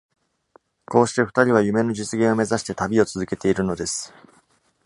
[0.87, 4.11] こうして、二人は夢の実現を目指して旅を続けているのです。